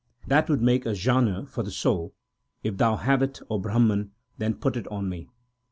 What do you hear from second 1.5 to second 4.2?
the soul; if thou have it, O Brahman,